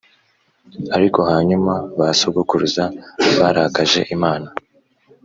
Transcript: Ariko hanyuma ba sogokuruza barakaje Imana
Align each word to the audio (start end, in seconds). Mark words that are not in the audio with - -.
Ariko 0.95 1.19
hanyuma 1.29 1.73
ba 1.97 2.07
sogokuruza 2.19 2.83
barakaje 3.39 4.01
Imana 4.15 4.47